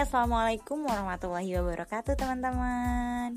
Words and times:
assalamualaikum 0.00 0.88
warahmatullahi 0.88 1.60
wabarakatuh 1.60 2.16
teman-teman. 2.16 3.36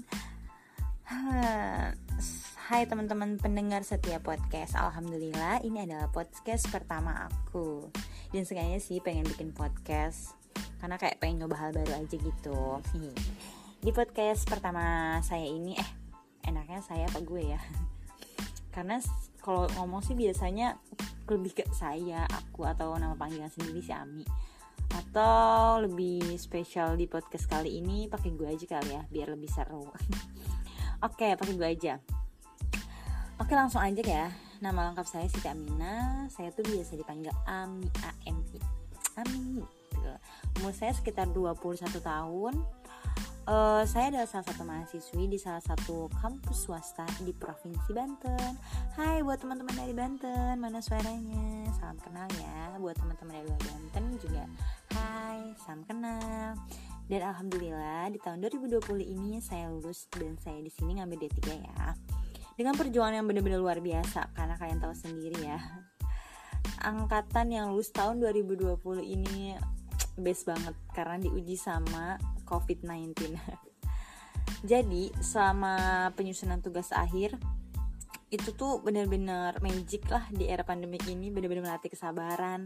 Hai 2.71 2.87
teman-teman 2.87 3.35
pendengar 3.35 3.83
setiap 3.83 4.31
podcast. 4.31 4.79
Alhamdulillah 4.79 5.59
ini 5.67 5.83
adalah 5.83 6.07
podcast 6.07 6.71
pertama 6.71 7.27
aku. 7.27 7.91
Dan 8.31 8.47
sengaja 8.47 8.79
sih 8.79 9.03
pengen 9.03 9.27
bikin 9.27 9.51
podcast 9.51 10.39
karena 10.79 10.95
kayak 10.95 11.19
pengen 11.19 11.43
nyoba 11.43 11.67
hal 11.67 11.75
baru 11.75 11.99
aja 11.99 12.15
gitu. 12.15 12.79
Di 13.83 13.91
podcast 13.91 14.47
pertama 14.47 15.19
saya 15.19 15.43
ini 15.43 15.75
eh 15.75 15.89
enaknya 16.47 16.79
saya 16.79 17.11
apa 17.11 17.19
gue 17.27 17.43
ya? 17.43 17.59
Karena 18.71 19.03
kalau 19.43 19.67
ngomong 19.83 19.99
sih 19.99 20.15
biasanya 20.15 20.79
lebih 21.27 21.59
ke 21.59 21.67
saya, 21.75 22.23
aku 22.31 22.63
atau 22.63 22.95
nama 22.95 23.19
panggilan 23.19 23.51
sendiri 23.51 23.83
si 23.83 23.91
Ami 23.91 24.23
atau 24.93 25.81
lebih 25.81 26.37
spesial 26.37 26.93
di 26.93 27.09
podcast 27.09 27.49
kali 27.49 27.81
ini 27.81 28.05
pakai 28.05 28.29
gue 28.37 28.45
aja 28.45 28.65
kali 28.77 28.93
ya 28.93 29.01
biar 29.09 29.33
lebih 29.33 29.49
seru. 29.49 29.89
Oke 31.07 31.33
pakai 31.33 31.53
gue 31.57 31.67
aja. 31.67 31.93
Oke 33.41 33.57
langsung 33.57 33.81
aja 33.81 34.01
ya. 34.05 34.27
Nama 34.61 34.93
lengkap 34.93 35.07
saya 35.09 35.25
Siti 35.27 35.49
Amina 35.49 36.29
saya 36.29 36.53
tuh 36.53 36.63
biasa 36.63 36.95
dipanggil 36.95 37.33
Ami 37.49 37.89
Ami 38.29 38.57
Ami 39.17 39.65
umur 40.59 40.73
saya 40.73 40.93
sekitar 40.93 41.29
21 41.31 41.99
tahun. 41.99 42.53
Uh, 43.43 43.83
saya 43.83 44.07
adalah 44.07 44.23
salah 44.23 44.47
satu 44.47 44.63
mahasiswi 44.63 45.27
di 45.27 45.35
salah 45.35 45.59
satu 45.59 46.07
kampus 46.23 46.63
swasta 46.63 47.03
di 47.27 47.35
Provinsi 47.35 47.91
Banten. 47.91 48.55
Hai 48.95 49.19
buat 49.19 49.43
teman-teman 49.43 49.75
dari 49.75 49.91
Banten, 49.91 50.55
mana 50.55 50.79
suaranya? 50.79 51.67
Salam 51.75 51.99
kenal 51.99 52.31
ya 52.39 52.79
buat 52.79 52.95
teman-teman 52.95 53.35
dari 53.35 53.45
luar 53.51 53.63
Banten 53.67 54.03
juga. 54.15 54.43
Salam 55.61 55.85
kenal. 55.85 56.57
Dan 57.05 57.21
alhamdulillah 57.21 58.09
di 58.09 58.17
tahun 58.17 58.41
2020 58.41 58.81
ini 59.05 59.37
saya 59.37 59.69
lulus 59.69 60.09
dan 60.09 60.33
saya 60.41 60.57
di 60.63 60.71
sini 60.73 60.97
ngambil 60.97 61.29
D3 61.29 61.39
ya. 61.61 61.93
Dengan 62.57 62.73
perjuangan 62.73 63.21
yang 63.21 63.27
benar-benar 63.29 63.59
luar 63.61 63.77
biasa 63.77 64.33
karena 64.33 64.57
kalian 64.57 64.81
tahu 64.81 64.95
sendiri 64.97 65.37
ya. 65.45 65.59
Angkatan 66.81 67.53
yang 67.53 67.69
lulus 67.69 67.93
tahun 67.93 68.23
2020 68.23 68.81
ini 69.03 69.53
best 70.17 70.49
banget 70.49 70.73
karena 70.97 71.21
diuji 71.21 71.53
sama 71.53 72.17
COVID-19. 72.49 73.13
Jadi 74.71 75.11
selama 75.21 76.09
penyusunan 76.17 76.63
tugas 76.63 76.89
akhir 76.95 77.37
itu 78.33 78.49
tuh 78.57 78.81
bener-bener 78.81 79.53
magic 79.61 80.09
lah 80.09 80.25
di 80.33 80.49
era 80.49 80.65
pandemik 80.65 81.05
ini 81.05 81.29
bener-bener 81.29 81.61
melatih 81.61 81.93
kesabaran 81.93 82.65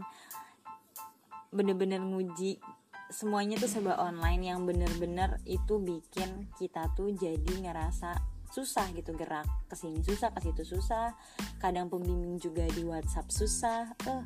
bener-bener 1.48 2.00
nguji 2.00 2.60
semuanya 3.08 3.56
tuh 3.56 3.70
serba 3.72 3.96
online 3.96 4.52
yang 4.52 4.68
bener-bener 4.68 5.40
itu 5.48 5.80
bikin 5.80 6.48
kita 6.60 6.92
tuh 6.92 7.08
jadi 7.16 7.52
ngerasa 7.64 8.20
susah 8.52 8.88
gitu 8.96 9.16
gerak 9.16 9.48
ke 9.68 9.76
sini 9.76 10.00
susah 10.04 10.32
ke 10.32 10.40
situ 10.44 10.76
susah 10.76 11.16
kadang 11.60 11.88
pembimbing 11.88 12.36
juga 12.36 12.68
di 12.68 12.84
WhatsApp 12.84 13.28
susah 13.32 13.92
eh 14.08 14.24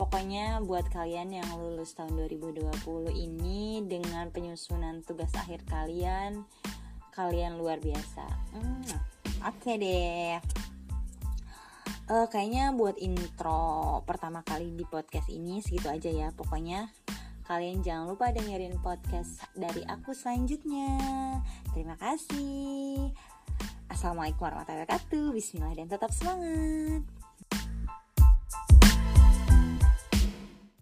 Pokoknya 0.00 0.64
buat 0.64 0.88
kalian 0.88 1.28
yang 1.28 1.48
lulus 1.60 1.92
tahun 1.92 2.16
2020 2.24 2.72
ini 3.12 3.84
dengan 3.84 4.32
penyusunan 4.32 5.04
tugas 5.04 5.28
akhir 5.36 5.68
kalian, 5.68 6.40
kalian 7.12 7.60
luar 7.60 7.76
biasa. 7.84 8.24
Hmm, 8.56 8.80
Oke 9.44 9.76
okay 9.76 9.76
deh. 9.76 10.59
Uh, 12.10 12.26
kayaknya 12.26 12.74
buat 12.74 12.98
intro 12.98 14.02
pertama 14.02 14.42
kali 14.42 14.74
di 14.74 14.82
podcast 14.82 15.30
ini 15.30 15.62
segitu 15.62 15.86
aja 15.86 16.10
ya. 16.10 16.34
Pokoknya 16.34 16.90
kalian 17.46 17.86
jangan 17.86 18.10
lupa 18.10 18.34
dengerin 18.34 18.82
podcast 18.82 19.46
dari 19.54 19.86
aku 19.86 20.10
selanjutnya. 20.10 20.98
Terima 21.70 21.94
kasih. 21.94 23.14
Assalamualaikum 23.86 24.42
warahmatullahi 24.42 24.90
wabarakatuh. 24.90 25.30
Bismillah 25.38 25.74
dan 25.78 25.86
tetap 25.86 26.10
semangat. 26.10 27.19